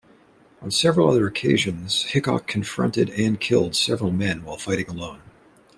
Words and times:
On 0.63 0.71
several 0.71 1.09
other 1.11 1.27
occasions, 1.27 2.05
Hickok 2.05 2.47
confronted 2.47 3.11
and 3.11 3.39
killed 3.39 3.75
several 3.75 4.09
men 4.11 4.43
while 4.43 4.57
fighting 4.57 4.89
alone. 4.89 5.21